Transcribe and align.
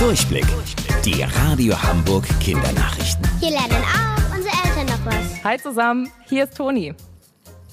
Durchblick. 0.00 0.46
Die 1.04 1.22
Radio 1.22 1.74
Hamburg 1.74 2.24
Kindernachrichten. 2.40 3.22
Hier 3.38 3.50
lernen 3.50 3.84
auch 3.84 4.34
unsere 4.34 4.54
Eltern 4.64 4.86
noch 4.86 5.04
was. 5.04 5.44
Hi 5.44 5.58
zusammen, 5.58 6.10
hier 6.26 6.44
ist 6.44 6.56
Toni. 6.56 6.94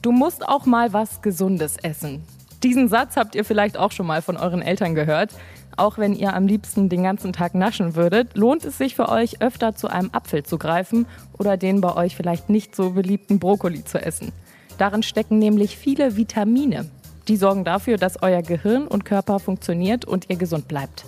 Du 0.00 0.10
musst 0.10 0.48
auch 0.48 0.64
mal 0.64 0.94
was 0.94 1.20
Gesundes 1.20 1.76
essen. 1.76 2.24
Diesen 2.62 2.88
Satz 2.88 3.16
habt 3.16 3.34
ihr 3.34 3.44
vielleicht 3.44 3.76
auch 3.76 3.92
schon 3.92 4.06
mal 4.06 4.22
von 4.22 4.38
euren 4.38 4.62
Eltern 4.62 4.94
gehört. 4.94 5.34
Auch 5.76 5.98
wenn 5.98 6.14
ihr 6.14 6.32
am 6.32 6.46
liebsten 6.46 6.88
den 6.88 7.02
ganzen 7.02 7.34
Tag 7.34 7.54
naschen 7.54 7.94
würdet, 7.94 8.34
lohnt 8.38 8.64
es 8.64 8.78
sich 8.78 8.94
für 8.94 9.10
euch 9.10 9.42
öfter 9.42 9.74
zu 9.74 9.88
einem 9.88 10.08
Apfel 10.12 10.44
zu 10.44 10.56
greifen 10.56 11.04
oder 11.38 11.58
den 11.58 11.82
bei 11.82 11.94
euch 11.94 12.16
vielleicht 12.16 12.48
nicht 12.48 12.74
so 12.74 12.92
beliebten 12.92 13.38
Brokkoli 13.38 13.84
zu 13.84 14.00
essen. 14.00 14.32
Darin 14.78 15.02
stecken 15.02 15.38
nämlich 15.38 15.76
viele 15.76 16.16
Vitamine. 16.16 16.88
Die 17.28 17.36
sorgen 17.36 17.64
dafür, 17.64 17.98
dass 17.98 18.22
euer 18.22 18.40
Gehirn 18.40 18.86
und 18.86 19.04
Körper 19.04 19.40
funktioniert 19.40 20.06
und 20.06 20.30
ihr 20.30 20.36
gesund 20.36 20.68
bleibt. 20.68 21.04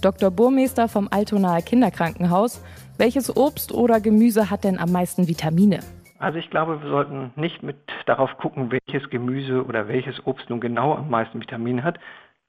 Dr. 0.00 0.30
Burmeister 0.30 0.88
vom 0.88 1.08
Altonaer 1.10 1.62
Kinderkrankenhaus, 1.62 2.62
welches 2.98 3.36
Obst 3.36 3.72
oder 3.72 4.00
Gemüse 4.00 4.50
hat 4.50 4.64
denn 4.64 4.78
am 4.78 4.92
meisten 4.92 5.28
Vitamine? 5.28 5.80
Also 6.18 6.38
ich 6.38 6.50
glaube, 6.50 6.82
wir 6.82 6.90
sollten 6.90 7.32
nicht 7.36 7.62
mit 7.62 7.76
darauf 8.06 8.36
gucken, 8.36 8.70
welches 8.70 9.08
Gemüse 9.10 9.64
oder 9.64 9.88
welches 9.88 10.26
Obst 10.26 10.50
nun 10.50 10.60
genau 10.60 10.94
am 10.94 11.08
meisten 11.08 11.40
Vitamine 11.40 11.82
hat. 11.82 11.98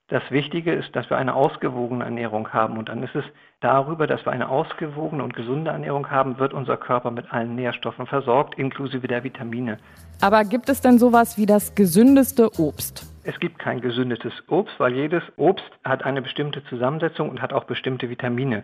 Das 0.10 0.24
Wichtige 0.30 0.74
ist, 0.74 0.94
dass 0.94 1.10
wir 1.10 1.18
eine 1.18 1.34
ausgewogene 1.36 2.04
Ernährung 2.04 2.50
haben. 2.50 2.78
Und 2.78 2.90
dann 2.90 3.02
ist 3.02 3.16
es 3.16 3.24
darüber, 3.62 4.08
dass 4.08 4.26
wir 4.26 4.34
eine 4.34 4.50
ausgewogene 4.50 5.24
und 5.24 5.34
gesunde 5.34 5.72
Ernährung 5.72 6.12
haben, 6.12 6.38
wird 6.38 6.54
unser 6.54 6.76
Körper 6.76 7.12
mit 7.12 7.32
allen 7.32 7.56
Nährstoffen 7.56 8.08
versorgt, 8.08 8.60
inklusive 8.60 9.08
der 9.08 9.24
Vitamine. 9.24 9.78
Aber 10.20 10.44
gibt 10.44 10.68
es 10.68 10.82
denn 10.82 11.00
sowas 11.00 11.38
wie 11.38 11.46
das 11.46 11.76
gesündeste 11.76 12.50
Obst? 12.60 13.11
Es 13.24 13.40
gibt 13.40 13.60
kein 13.60 13.82
gesündetes 13.82 14.34
Obst, 14.48 14.74
weil 14.80 14.94
jedes 14.94 15.22
Obst 15.38 15.66
hat 15.84 16.04
eine 16.04 16.22
bestimmte 16.22 16.64
Zusammensetzung 16.66 17.30
und 17.30 17.42
hat 17.42 17.54
auch 17.54 17.66
bestimmte 17.66 18.10
Vitamine. 18.10 18.64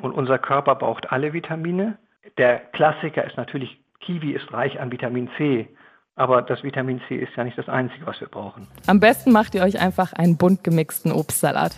Und 0.00 0.12
unser 0.12 0.38
Körper 0.38 0.74
braucht 0.74 1.10
alle 1.10 1.32
Vitamine. 1.32 1.96
Der 2.36 2.58
Klassiker 2.58 3.24
ist 3.24 3.36
natürlich, 3.36 3.78
Kiwi 4.00 4.32
ist 4.32 4.52
reich 4.52 4.78
an 4.78 4.92
Vitamin 4.92 5.30
C. 5.38 5.68
Aber 6.16 6.42
das 6.42 6.62
Vitamin 6.62 7.00
C 7.08 7.16
ist 7.16 7.34
ja 7.36 7.44
nicht 7.44 7.56
das 7.56 7.68
Einzige, 7.68 8.06
was 8.06 8.20
wir 8.20 8.28
brauchen. 8.28 8.68
Am 8.86 9.00
besten 9.00 9.32
macht 9.32 9.54
ihr 9.54 9.62
euch 9.62 9.80
einfach 9.80 10.12
einen 10.12 10.36
bunt 10.36 10.62
gemixten 10.62 11.10
Obstsalat. 11.10 11.74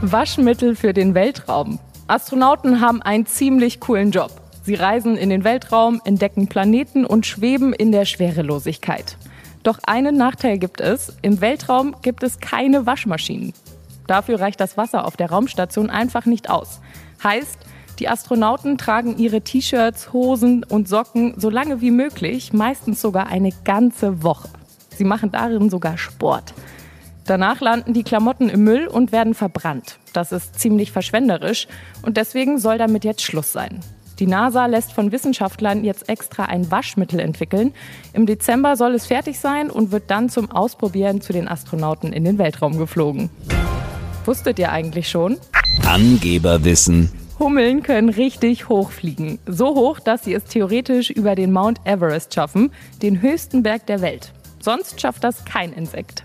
Waschmittel 0.00 0.74
für 0.74 0.92
den 0.92 1.14
Weltraum. 1.14 1.78
Astronauten 2.08 2.80
haben 2.80 3.02
einen 3.02 3.26
ziemlich 3.26 3.78
coolen 3.78 4.10
Job. 4.10 4.30
Sie 4.62 4.74
reisen 4.74 5.16
in 5.16 5.28
den 5.28 5.44
Weltraum, 5.44 6.00
entdecken 6.04 6.48
Planeten 6.48 7.04
und 7.04 7.26
schweben 7.26 7.72
in 7.72 7.92
der 7.92 8.04
Schwerelosigkeit. 8.04 9.16
Doch 9.62 9.78
einen 9.86 10.16
Nachteil 10.16 10.58
gibt 10.58 10.80
es. 10.80 11.16
Im 11.22 11.40
Weltraum 11.40 11.94
gibt 12.02 12.22
es 12.22 12.40
keine 12.40 12.86
Waschmaschinen. 12.86 13.52
Dafür 14.06 14.40
reicht 14.40 14.60
das 14.60 14.76
Wasser 14.76 15.06
auf 15.06 15.16
der 15.16 15.30
Raumstation 15.30 15.88
einfach 15.88 16.26
nicht 16.26 16.50
aus. 16.50 16.80
Heißt, 17.22 17.58
die 17.98 18.08
Astronauten 18.08 18.78
tragen 18.78 19.18
ihre 19.18 19.42
T-Shirts, 19.42 20.12
Hosen 20.12 20.64
und 20.64 20.88
Socken 20.88 21.34
so 21.38 21.50
lange 21.50 21.80
wie 21.80 21.90
möglich, 21.90 22.52
meistens 22.52 23.00
sogar 23.00 23.28
eine 23.28 23.50
ganze 23.64 24.22
Woche. 24.22 24.48
Sie 24.96 25.04
machen 25.04 25.30
darin 25.30 25.70
sogar 25.70 25.98
Sport. 25.98 26.54
Danach 27.26 27.60
landen 27.60 27.94
die 27.94 28.02
Klamotten 28.02 28.48
im 28.48 28.64
Müll 28.64 28.88
und 28.88 29.12
werden 29.12 29.34
verbrannt. 29.34 29.98
Das 30.12 30.32
ist 30.32 30.58
ziemlich 30.58 30.90
verschwenderisch 30.90 31.68
und 32.02 32.16
deswegen 32.16 32.58
soll 32.58 32.78
damit 32.78 33.04
jetzt 33.04 33.22
Schluss 33.22 33.52
sein. 33.52 33.80
Die 34.18 34.26
NASA 34.26 34.66
lässt 34.66 34.92
von 34.92 35.12
Wissenschaftlern 35.12 35.84
jetzt 35.84 36.08
extra 36.08 36.44
ein 36.44 36.70
Waschmittel 36.70 37.20
entwickeln. 37.20 37.72
Im 38.12 38.26
Dezember 38.26 38.76
soll 38.76 38.94
es 38.94 39.06
fertig 39.06 39.38
sein 39.38 39.70
und 39.70 39.90
wird 39.92 40.04
dann 40.10 40.28
zum 40.28 40.50
Ausprobieren 40.50 41.20
zu 41.20 41.32
den 41.32 41.48
Astronauten 41.48 42.12
in 42.12 42.24
den 42.24 42.38
Weltraum 42.38 42.78
geflogen. 42.78 43.30
Wusstet 44.24 44.58
ihr 44.58 44.70
eigentlich 44.70 45.08
schon? 45.08 45.38
Angeberwissen. 45.86 47.10
Hummeln 47.38 47.82
können 47.82 48.08
richtig 48.08 48.68
hoch 48.68 48.90
fliegen. 48.90 49.40
So 49.46 49.74
hoch, 49.74 49.98
dass 49.98 50.24
sie 50.24 50.34
es 50.34 50.44
theoretisch 50.44 51.10
über 51.10 51.34
den 51.34 51.50
Mount 51.50 51.80
Everest 51.84 52.34
schaffen, 52.34 52.70
den 53.02 53.20
höchsten 53.20 53.62
Berg 53.62 53.86
der 53.86 54.00
Welt. 54.00 54.32
Sonst 54.60 55.00
schafft 55.00 55.24
das 55.24 55.44
kein 55.44 55.72
Insekt. 55.72 56.24